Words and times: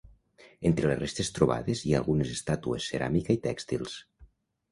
Entre 0.69 0.87
les 0.91 0.95
restes 1.01 1.29
trobades 1.35 1.83
hi 1.87 1.93
ha 1.93 1.99
algunes 2.01 2.33
estàtues, 2.37 2.87
ceràmica 2.95 3.37
i 3.39 3.43
tèxtils. 3.47 4.01